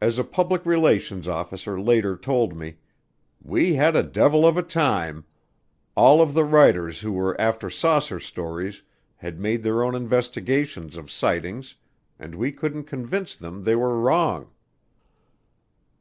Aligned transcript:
As 0.00 0.16
a 0.16 0.22
public 0.22 0.64
relations 0.64 1.26
officer 1.26 1.80
later 1.80 2.16
told 2.16 2.56
me, 2.56 2.76
"We 3.42 3.74
had 3.74 3.96
a 3.96 4.04
devil 4.04 4.46
of 4.46 4.56
a 4.56 4.62
time. 4.62 5.24
All 5.96 6.22
of 6.22 6.34
the 6.34 6.44
writers 6.44 7.00
who 7.00 7.10
were 7.10 7.34
after 7.40 7.68
saucer 7.68 8.20
stories 8.20 8.82
had 9.16 9.40
made 9.40 9.64
their 9.64 9.82
own 9.82 9.96
investigations 9.96 10.96
of 10.96 11.10
sightings 11.10 11.74
and 12.16 12.36
we 12.36 12.52
couldn't 12.52 12.84
convince 12.84 13.34
them 13.34 13.64
they 13.64 13.74
were 13.74 13.98
wrong." 13.98 14.50